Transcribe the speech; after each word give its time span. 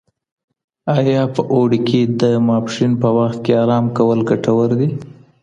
ایا 0.97 1.21
په 1.35 1.41
اوړي 1.53 1.79
کي 1.87 2.01
د 2.21 2.23
ماسپښین 2.47 2.91
په 3.01 3.09
وخت 3.17 3.37
کي 3.45 3.51
ارام 3.63 3.85
کول 3.97 4.19
ګټور 4.29 4.69
دي؟ 4.79 4.89